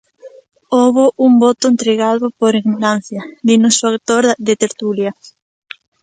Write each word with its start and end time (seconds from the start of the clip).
Houbo 0.77 1.05
un 1.25 1.33
voto 1.43 1.65
entregado 1.71 2.25
por 2.39 2.51
ignorancia 2.61 3.21
–dinos 3.27 3.75
o 3.83 3.89
autor 3.91 4.23
de 4.47 4.53
Tertúlia–. 4.61 5.15